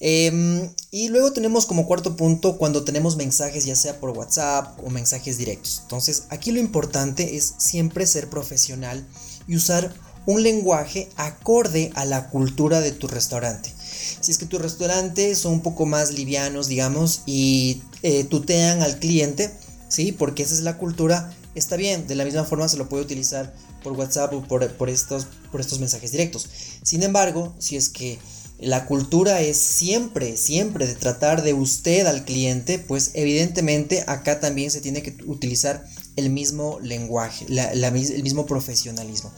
Em, 0.00 0.70
y 0.90 1.08
luego 1.08 1.32
tenemos 1.32 1.64
como 1.64 1.86
cuarto 1.86 2.14
punto 2.14 2.58
cuando 2.58 2.84
tenemos 2.84 3.16
mensajes 3.16 3.64
ya 3.64 3.74
sea 3.74 4.00
por 4.00 4.10
WhatsApp 4.10 4.78
o 4.84 4.90
mensajes 4.90 5.38
directos. 5.38 5.80
Entonces 5.84 6.24
aquí 6.28 6.52
lo 6.52 6.60
importante 6.60 7.36
es 7.36 7.54
siempre 7.56 8.06
ser 8.06 8.28
profesional 8.28 9.06
y 9.48 9.56
usar 9.56 9.94
un 10.26 10.42
lenguaje 10.42 11.08
acorde 11.16 11.90
a 11.94 12.04
la 12.04 12.30
cultura 12.30 12.80
de 12.80 12.92
tu 12.92 13.06
restaurante. 13.06 13.72
Si 14.20 14.30
es 14.30 14.38
que 14.38 14.46
tu 14.46 14.58
restaurante 14.58 15.34
son 15.34 15.54
un 15.54 15.60
poco 15.60 15.86
más 15.86 16.12
livianos, 16.12 16.68
digamos, 16.68 17.22
y 17.26 17.82
eh, 18.02 18.24
tutean 18.24 18.82
al 18.82 18.98
cliente, 18.98 19.50
¿sí? 19.88 20.12
Porque 20.12 20.42
esa 20.42 20.54
es 20.54 20.62
la 20.62 20.78
cultura, 20.78 21.34
está 21.54 21.76
bien. 21.76 22.06
De 22.06 22.14
la 22.14 22.24
misma 22.24 22.44
forma 22.44 22.68
se 22.68 22.76
lo 22.76 22.88
puede 22.88 23.04
utilizar 23.04 23.54
por 23.82 23.92
WhatsApp 23.92 24.32
o 24.32 24.42
por, 24.42 24.66
por, 24.72 24.88
estos, 24.88 25.26
por 25.52 25.60
estos 25.60 25.78
mensajes 25.78 26.10
directos. 26.12 26.48
Sin 26.82 27.02
embargo, 27.02 27.54
si 27.58 27.76
es 27.76 27.90
que 27.90 28.18
la 28.58 28.86
cultura 28.86 29.42
es 29.42 29.58
siempre, 29.58 30.36
siempre 30.36 30.86
de 30.86 30.94
tratar 30.94 31.42
de 31.42 31.52
usted 31.52 32.06
al 32.06 32.24
cliente, 32.24 32.78
pues 32.78 33.10
evidentemente 33.14 34.04
acá 34.06 34.40
también 34.40 34.70
se 34.70 34.80
tiene 34.80 35.02
que 35.02 35.16
utilizar 35.26 35.84
el 36.16 36.30
mismo 36.30 36.78
lenguaje, 36.80 37.46
el 37.48 38.22
mismo 38.22 38.46
profesionalismo. 38.46 39.32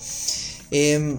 Em, 0.71 1.19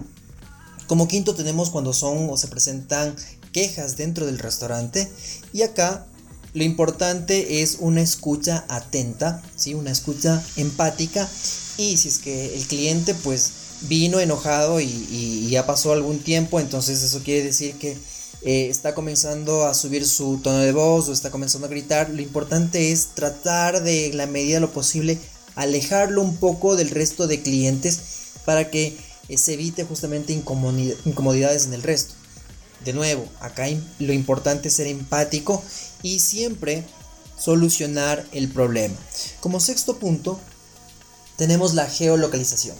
como 0.86 1.08
quinto 1.08 1.34
tenemos 1.34 1.70
cuando 1.70 1.92
son 1.92 2.28
o 2.30 2.36
se 2.36 2.48
presentan 2.48 3.14
quejas 3.52 3.96
dentro 3.96 4.26
del 4.26 4.38
restaurante. 4.38 5.10
Y 5.52 5.62
acá 5.62 6.06
lo 6.54 6.64
importante 6.64 7.62
es 7.62 7.78
una 7.80 8.00
escucha 8.00 8.64
atenta, 8.68 9.42
¿sí? 9.56 9.74
una 9.74 9.90
escucha 9.90 10.42
empática. 10.56 11.28
Y 11.76 11.96
si 11.96 12.08
es 12.08 12.18
que 12.18 12.54
el 12.56 12.66
cliente 12.66 13.14
pues 13.14 13.52
vino 13.82 14.18
enojado 14.18 14.80
y, 14.80 15.48
ya 15.50 15.66
pasó 15.66 15.92
algún 15.92 16.18
tiempo, 16.18 16.58
entonces 16.58 17.02
eso 17.02 17.20
quiere 17.22 17.44
decir 17.44 17.74
que 17.74 17.96
eh, 18.42 18.68
está 18.68 18.94
comenzando 18.94 19.66
a 19.66 19.74
subir 19.74 20.06
su 20.06 20.38
tono 20.42 20.58
de 20.58 20.72
voz 20.72 21.08
o 21.08 21.12
está 21.12 21.30
comenzando 21.30 21.66
a 21.66 21.70
gritar, 21.70 22.10
lo 22.10 22.22
importante 22.22 22.92
es 22.92 23.08
tratar 23.14 23.82
de 23.82 24.12
la 24.14 24.26
medida 24.26 24.54
de 24.54 24.60
lo 24.60 24.72
posible 24.72 25.18
alejarlo 25.54 26.22
un 26.22 26.36
poco 26.36 26.76
del 26.76 26.90
resto 26.90 27.26
de 27.26 27.42
clientes 27.42 28.00
para 28.44 28.70
que 28.70 28.96
se 29.36 29.54
evite 29.54 29.84
justamente 29.84 30.32
incomodidades 30.32 31.66
en 31.66 31.74
el 31.74 31.82
resto. 31.82 32.14
De 32.84 32.92
nuevo, 32.92 33.26
acá 33.40 33.66
lo 33.98 34.12
importante 34.12 34.68
es 34.68 34.74
ser 34.74 34.86
empático 34.86 35.62
y 36.02 36.20
siempre 36.20 36.84
solucionar 37.38 38.24
el 38.32 38.48
problema. 38.48 38.94
Como 39.40 39.60
sexto 39.60 39.98
punto, 39.98 40.40
tenemos 41.36 41.74
la 41.74 41.86
geolocalización. 41.86 42.76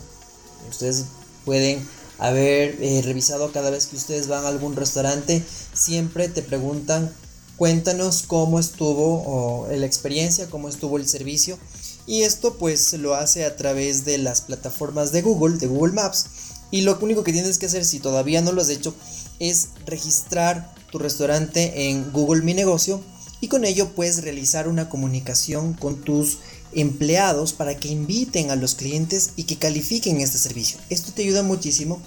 Ustedes 0.70 1.04
pueden 1.44 1.86
haber 2.18 2.76
eh, 2.82 3.00
revisado 3.02 3.52
cada 3.52 3.70
vez 3.70 3.86
que 3.86 3.96
ustedes 3.96 4.26
van 4.26 4.44
a 4.44 4.48
algún 4.48 4.74
restaurante, 4.76 5.44
siempre 5.72 6.28
te 6.28 6.42
preguntan, 6.42 7.12
cuéntanos 7.56 8.24
cómo 8.26 8.58
estuvo 8.58 9.68
la 9.70 9.86
experiencia, 9.86 10.50
cómo 10.50 10.68
estuvo 10.68 10.96
el 10.96 11.08
servicio. 11.08 11.58
Y 12.06 12.22
esto 12.22 12.56
pues 12.56 12.94
lo 12.94 13.14
hace 13.14 13.44
a 13.44 13.56
través 13.56 14.04
de 14.04 14.18
las 14.18 14.40
plataformas 14.40 15.12
de 15.12 15.22
Google, 15.22 15.58
de 15.58 15.66
Google 15.66 15.92
Maps. 15.92 16.26
Y 16.70 16.82
lo 16.82 16.98
único 17.00 17.24
que 17.24 17.32
tienes 17.32 17.58
que 17.58 17.66
hacer 17.66 17.84
si 17.84 17.98
todavía 17.98 18.42
no 18.42 18.52
lo 18.52 18.62
has 18.62 18.68
hecho 18.68 18.94
es 19.38 19.68
registrar 19.86 20.74
tu 20.90 20.98
restaurante 20.98 21.90
en 21.90 22.12
Google 22.12 22.42
Mi 22.42 22.54
Negocio 22.54 23.02
y 23.40 23.48
con 23.48 23.64
ello 23.64 23.90
puedes 23.94 24.22
realizar 24.22 24.68
una 24.68 24.88
comunicación 24.88 25.74
con 25.74 26.02
tus 26.02 26.38
empleados 26.72 27.52
para 27.52 27.76
que 27.76 27.88
inviten 27.88 28.50
a 28.50 28.56
los 28.56 28.74
clientes 28.74 29.30
y 29.36 29.44
que 29.44 29.56
califiquen 29.56 30.20
este 30.20 30.38
servicio. 30.38 30.78
Esto 30.90 31.12
te 31.12 31.22
ayuda 31.22 31.42
muchísimo 31.42 32.00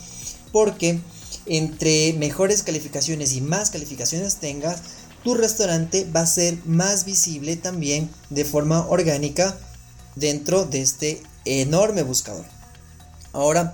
porque 0.51 0.99
entre 1.45 2.13
mejores 2.13 2.63
calificaciones 2.63 3.33
y 3.33 3.41
más 3.41 3.69
calificaciones 3.71 4.35
tengas, 4.35 4.81
tu 5.23 5.33
restaurante 5.35 6.05
va 6.05 6.21
a 6.21 6.27
ser 6.27 6.57
más 6.65 7.05
visible 7.05 7.55
también 7.55 8.09
de 8.29 8.45
forma 8.45 8.85
orgánica 8.87 9.57
dentro 10.15 10.65
de 10.65 10.81
este 10.81 11.21
enorme 11.45 12.03
buscador. 12.03 12.45
Ahora, 13.33 13.73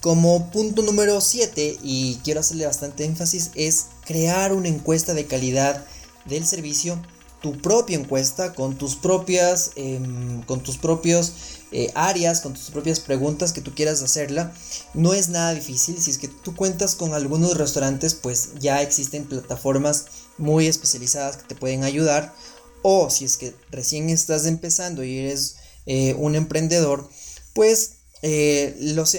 como 0.00 0.50
punto 0.50 0.82
número 0.82 1.20
7, 1.20 1.78
y 1.82 2.16
quiero 2.24 2.40
hacerle 2.40 2.66
bastante 2.66 3.04
énfasis, 3.04 3.50
es 3.54 3.86
crear 4.04 4.52
una 4.52 4.68
encuesta 4.68 5.14
de 5.14 5.26
calidad 5.26 5.84
del 6.26 6.46
servicio 6.46 7.00
tu 7.40 7.56
propia 7.58 7.96
encuesta 7.96 8.52
con 8.54 8.76
tus 8.76 8.96
propias, 8.96 9.72
em, 9.76 10.42
con 10.42 10.62
tus 10.62 10.76
propios 10.76 11.32
eh, 11.70 11.92
áreas, 11.94 12.40
con 12.40 12.54
tus 12.54 12.70
propias 12.70 12.98
preguntas 12.98 13.52
que 13.52 13.60
tú 13.60 13.74
quieras 13.74 14.02
hacerla. 14.02 14.52
No 14.94 15.12
es 15.12 15.28
nada 15.28 15.54
difícil. 15.54 16.00
Si 16.00 16.10
es 16.10 16.18
que 16.18 16.28
tú 16.28 16.56
cuentas 16.56 16.94
con 16.94 17.12
algunos 17.12 17.56
restaurantes, 17.56 18.14
pues 18.14 18.54
ya 18.58 18.82
existen 18.82 19.26
plataformas 19.26 20.06
muy 20.38 20.66
especializadas 20.66 21.36
que 21.36 21.44
te 21.44 21.54
pueden 21.54 21.84
ayudar. 21.84 22.34
O 22.82 23.10
si 23.10 23.24
es 23.26 23.36
que 23.36 23.54
recién 23.70 24.08
estás 24.08 24.46
empezando 24.46 25.04
y 25.04 25.18
eres 25.18 25.56
eh, 25.86 26.14
un 26.18 26.34
emprendedor, 26.34 27.08
pues 27.52 27.97
eh, 28.22 28.76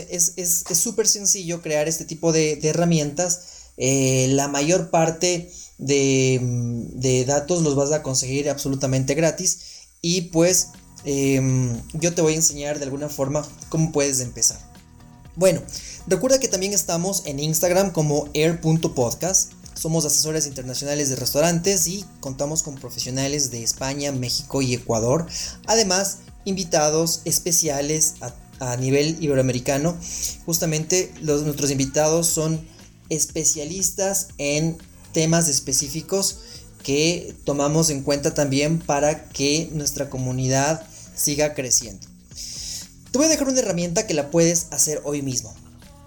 es 0.10 0.64
súper 0.74 1.08
sencillo 1.08 1.62
crear 1.62 1.88
este 1.88 2.06
tipo 2.06 2.32
de, 2.32 2.60
herramientas. 2.64 3.42
la 3.78 4.48
mayor 4.48 4.90
parte 4.90 5.50
de, 5.78 6.40
de, 6.94 7.26
datos 7.26 7.62
los 7.62 7.76
vas 7.76 7.92
a 7.92 8.04
conseguir 8.04 8.50
absolutamente 8.50 9.16
gratis 9.16 9.60
y 10.02 10.22
pues 10.22 10.70
Em, 11.06 11.82
yo 11.94 12.14
te 12.14 12.22
voy 12.22 12.34
a 12.34 12.38
enseñar 12.38 12.80
de 12.80 12.86
alguna 12.86 13.10
forma 13.10 13.48
cómo 13.70 13.92
puedes 13.92 14.20
empezar. 14.20 14.60
Bueno, 15.36 15.62
recuerda 16.08 16.40
que 16.40 16.48
también 16.48 16.74
estamos 16.74 17.24
en 17.26 17.40
Instagram 17.40 17.92
como 17.92 18.28
air.podcast. 18.34 19.54
Somos 19.74 20.04
asesores 20.04 20.46
internacionales 20.46 21.10
de 21.10 21.16
restaurantes 21.16 21.88
y 21.88 22.06
contamos 22.20 22.64
con 22.64 22.76
profesionales 22.76 23.50
de 23.50 23.64
España, 23.64 24.12
México 24.12 24.62
y 24.62 24.74
Ecuador. 24.74 25.26
Además, 25.68 26.20
invitados 26.44 27.22
especiales 27.24 28.16
a, 28.20 28.34
nivel 28.78 29.18
iberoamericano. 29.22 29.98
Justamente 30.46 31.12
los, 31.22 31.44
nuestros 31.44 31.72
invitados 31.72 32.28
son 32.28 32.60
especialistas 33.10 34.30
en 34.38 34.78
temas 35.14 35.50
específicos 35.50 36.40
que 36.84 37.36
tomamos 37.44 37.90
en 37.90 38.04
cuenta 38.04 38.34
también 38.34 38.80
para 38.80 39.26
que 39.30 39.70
nuestra 39.74 40.10
comunidad 40.10 40.86
siga 41.16 41.54
creciendo. 41.54 42.08
Te 43.12 43.18
voy 43.18 43.28
a 43.28 43.30
dejar 43.30 43.50
una 43.50 43.60
herramienta 43.60 44.08
que 44.08 44.14
la 44.14 44.30
puedes 44.30 44.68
hacer 44.72 45.02
hoy 45.04 45.22
mismo. 45.22 45.54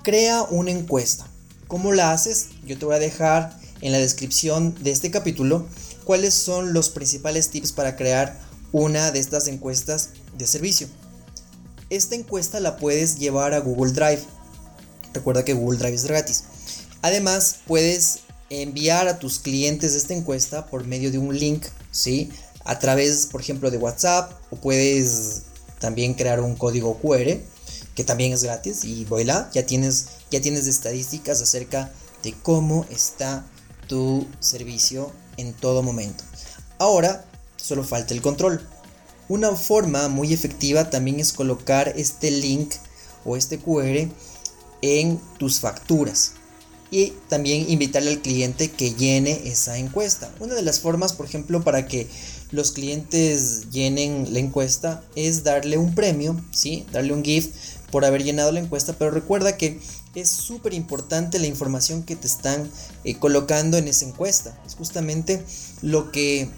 Crea 0.02 0.42
una 0.42 0.70
encuesta. 0.70 1.26
¿Cómo 1.66 1.92
la 1.92 2.12
haces? 2.12 2.48
Yo 2.64 2.78
te 2.78 2.84
voy 2.84 2.94
a 2.94 3.00
dejar 3.00 3.58
en 3.80 3.92
la 3.92 3.98
descripción 3.98 4.74
de 4.82 4.92
este 4.92 5.10
capítulo 5.10 5.66
cuáles 6.04 6.34
son 6.34 6.72
los 6.72 6.90
principales 6.90 7.50
tips 7.50 7.72
para 7.72 7.96
crear 7.96 8.38
una 8.72 9.10
de 9.10 9.18
estas 9.18 9.48
encuestas 9.48 10.10
de 10.38 10.46
servicio. 10.46 10.88
Esta 11.92 12.14
encuesta 12.14 12.58
la 12.58 12.78
puedes 12.78 13.18
llevar 13.18 13.52
a 13.52 13.60
Google 13.60 13.92
Drive. 13.92 14.22
Recuerda 15.12 15.44
que 15.44 15.52
Google 15.52 15.78
Drive 15.78 15.94
es 15.94 16.04
gratis. 16.06 16.44
Además, 17.02 17.56
puedes 17.66 18.20
enviar 18.48 19.08
a 19.08 19.18
tus 19.18 19.38
clientes 19.38 19.94
esta 19.94 20.14
encuesta 20.14 20.64
por 20.64 20.86
medio 20.86 21.10
de 21.10 21.18
un 21.18 21.38
link, 21.38 21.66
¿sí? 21.90 22.30
A 22.64 22.78
través, 22.78 23.26
por 23.26 23.42
ejemplo, 23.42 23.70
de 23.70 23.76
WhatsApp 23.76 24.32
o 24.50 24.56
puedes 24.56 25.42
también 25.80 26.14
crear 26.14 26.40
un 26.40 26.56
código 26.56 26.98
QR 26.98 27.36
que 27.94 28.04
también 28.04 28.32
es 28.32 28.42
gratis 28.42 28.86
y 28.86 29.04
voilà, 29.04 29.50
ya 29.52 29.66
tienes 29.66 30.06
ya 30.30 30.40
tienes 30.40 30.66
estadísticas 30.68 31.42
acerca 31.42 31.92
de 32.22 32.32
cómo 32.32 32.86
está 32.88 33.44
tu 33.86 34.26
servicio 34.40 35.12
en 35.36 35.52
todo 35.52 35.82
momento. 35.82 36.24
Ahora 36.78 37.26
solo 37.58 37.84
falta 37.84 38.14
el 38.14 38.22
control. 38.22 38.66
Una 39.28 39.54
forma 39.56 40.08
muy 40.08 40.32
efectiva 40.32 40.90
también 40.90 41.20
es 41.20 41.32
colocar 41.32 41.92
este 41.96 42.30
link 42.30 42.74
o 43.24 43.36
este 43.36 43.58
QR 43.58 44.08
en 44.82 45.20
tus 45.38 45.60
facturas 45.60 46.32
y 46.90 47.14
también 47.28 47.70
invitarle 47.70 48.10
al 48.10 48.20
cliente 48.20 48.70
que 48.70 48.92
llene 48.92 49.40
esa 49.46 49.78
encuesta. 49.78 50.30
Una 50.40 50.54
de 50.54 50.62
las 50.62 50.80
formas, 50.80 51.14
por 51.14 51.24
ejemplo, 51.24 51.64
para 51.64 51.86
que 51.88 52.06
los 52.50 52.72
clientes 52.72 53.70
llenen 53.70 54.34
la 54.34 54.40
encuesta 54.40 55.02
es 55.16 55.42
darle 55.42 55.78
un 55.78 55.94
premio, 55.94 56.38
¿sí? 56.52 56.84
Darle 56.92 57.14
un 57.14 57.24
gift 57.24 57.54
por 57.90 58.04
haber 58.04 58.22
llenado 58.24 58.52
la 58.52 58.60
encuesta, 58.60 58.94
pero 58.98 59.10
recuerda 59.10 59.56
que 59.56 59.80
es 60.14 60.28
súper 60.28 60.74
importante 60.74 61.38
la 61.38 61.46
información 61.46 62.02
que 62.02 62.14
te 62.14 62.26
están 62.26 62.70
eh, 63.04 63.18
colocando 63.18 63.78
en 63.78 63.88
esa 63.88 64.04
encuesta. 64.04 64.60
Es 64.66 64.74
justamente 64.74 65.42
lo 65.80 66.12
que, 66.12 66.50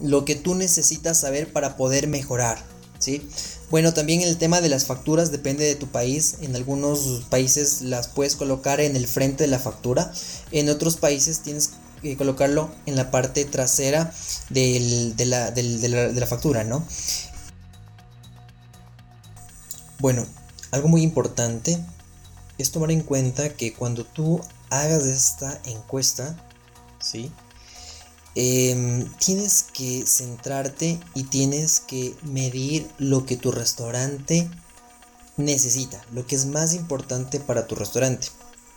lo 0.00 0.24
que 0.24 0.34
tú 0.34 0.54
necesitas 0.54 1.20
saber 1.20 1.52
para 1.52 1.76
poder 1.76 2.08
mejorar, 2.08 2.58
¿sí? 2.98 3.28
Bueno, 3.70 3.92
también 3.92 4.20
el 4.20 4.36
tema 4.36 4.60
de 4.60 4.68
las 4.68 4.84
facturas 4.84 5.32
depende 5.32 5.64
de 5.64 5.74
tu 5.74 5.88
país. 5.88 6.36
En 6.40 6.54
algunos 6.54 7.24
países 7.30 7.82
las 7.82 8.06
puedes 8.06 8.36
colocar 8.36 8.80
en 8.80 8.94
el 8.94 9.08
frente 9.08 9.44
de 9.44 9.48
la 9.48 9.58
factura. 9.58 10.12
En 10.52 10.68
otros 10.68 10.96
países 10.96 11.40
tienes 11.40 11.70
que 12.00 12.16
colocarlo 12.16 12.70
en 12.86 12.94
la 12.94 13.10
parte 13.10 13.44
trasera 13.44 14.12
de, 14.50 15.14
la, 15.26 15.50
de 15.50 16.12
la 16.14 16.26
factura, 16.26 16.62
¿no? 16.62 16.86
Bueno, 19.98 20.26
algo 20.70 20.88
muy 20.88 21.02
importante 21.02 21.78
es 22.58 22.70
tomar 22.70 22.90
en 22.92 23.00
cuenta 23.00 23.48
que 23.50 23.72
cuando 23.72 24.04
tú 24.04 24.40
hagas 24.70 25.04
esta 25.04 25.60
encuesta, 25.64 26.36
¿sí? 27.00 27.32
Em, 28.38 29.10
tienes 29.18 29.62
que 29.62 30.04
centrarte 30.06 31.00
y 31.14 31.22
tienes 31.22 31.80
que 31.80 32.14
medir 32.22 32.86
lo 32.98 33.24
que 33.24 33.38
tu 33.38 33.50
restaurante 33.50 34.50
necesita, 35.38 36.04
lo 36.12 36.26
que 36.26 36.36
es 36.36 36.44
más 36.44 36.74
importante 36.74 37.40
para 37.40 37.66
tu 37.66 37.76
restaurante. 37.76 38.28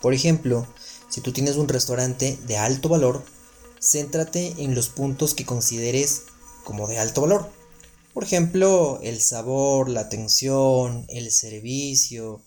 Por 0.01 0.13
ejemplo, 0.13 0.65
si 1.09 1.19
tú 1.19 1.33
tienes 1.33 1.57
un 1.57 1.67
restaurante 1.67 2.39
de 2.47 2.55
alto 2.55 2.87
valor, 2.87 3.25
céntrate 3.81 4.55
en 4.59 4.75
los 4.75 4.87
puntos 4.87 5.33
que 5.33 5.45
consideres 5.45 6.21
como 6.63 6.87
de 6.87 6.97
alto 6.97 7.19
valor. 7.19 7.51
Por 8.13 8.23
ejemplo, 8.23 9.01
el 9.03 9.19
sabor, 9.19 9.89
la 9.89 10.01
atención, 10.01 11.05
el 11.09 11.31
servicio, 11.31 12.41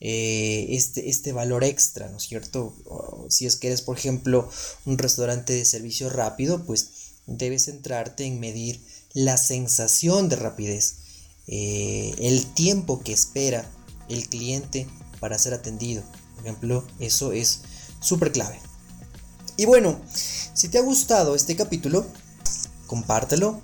eh, 0.00 0.66
este, 0.70 1.08
este 1.08 1.32
valor 1.32 1.64
extra, 1.64 2.08
¿no 2.08 2.18
es 2.18 2.24
cierto? 2.24 2.74
si 3.28 3.46
es 3.46 3.56
que 3.56 3.68
eres, 3.68 3.82
por 3.82 3.96
ejemplo, 3.96 4.48
un 4.84 4.98
restaurante 4.98 5.52
de 5.54 5.64
servicio 5.64 6.10
rápido, 6.10 6.64
pues 6.64 6.90
debes 7.26 7.64
centrarte 7.64 8.24
en 8.24 8.40
medir 8.40 8.80
la 9.14 9.36
sensación 9.36 10.28
de 10.28 10.36
rapidez, 10.36 10.96
eh, 11.46 12.14
el 12.18 12.44
tiempo 12.54 13.02
que 13.02 13.12
espera 13.12 13.70
el 14.08 14.28
cliente 14.28 14.86
para 15.20 15.38
ser 15.38 15.54
atendido. 15.54 16.02
Por 16.34 16.44
ejemplo, 16.44 16.86
eso 16.98 17.32
es 17.32 17.60
súper 18.00 18.32
clave. 18.32 18.60
Y 19.56 19.66
bueno, 19.66 20.00
si 20.12 20.68
te 20.68 20.78
ha 20.78 20.82
gustado 20.82 21.34
este 21.34 21.54
capítulo, 21.56 22.04
compártelo, 22.86 23.62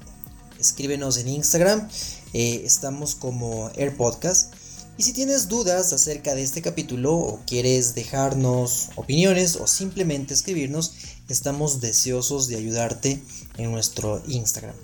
escríbenos 0.58 1.16
en 1.16 1.28
Instagram, 1.28 1.88
eh, 2.32 2.62
estamos 2.64 3.16
como 3.16 3.70
Air 3.74 3.96
Podcast. 3.96 4.54
Y 5.00 5.02
si 5.02 5.14
tienes 5.14 5.48
dudas 5.48 5.94
acerca 5.94 6.34
de 6.34 6.42
este 6.42 6.60
capítulo 6.60 7.14
o 7.14 7.40
quieres 7.46 7.94
dejarnos 7.94 8.90
opiniones 8.96 9.56
o 9.56 9.66
simplemente 9.66 10.34
escribirnos, 10.34 10.92
estamos 11.30 11.80
deseosos 11.80 12.48
de 12.48 12.56
ayudarte 12.56 13.18
en 13.56 13.72
nuestro 13.72 14.22
Instagram. 14.28 14.74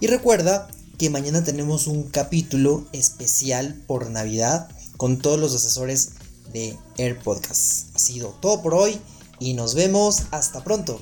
Y 0.00 0.08
recuerda 0.08 0.68
que 0.98 1.08
mañana 1.08 1.44
tenemos 1.44 1.86
un 1.86 2.02
capítulo 2.10 2.86
especial 2.92 3.82
por 3.86 4.10
Navidad 4.10 4.68
con 4.98 5.16
todos 5.16 5.40
los 5.40 5.54
asesores 5.54 6.10
de 6.52 6.76
Air 6.98 7.18
Podcast. 7.20 7.96
Ha 7.96 7.98
sido 7.98 8.36
todo 8.42 8.60
por 8.60 8.74
hoy 8.74 9.00
y 9.38 9.54
nos 9.54 9.74
vemos 9.74 10.24
hasta 10.30 10.62
pronto. 10.62 11.00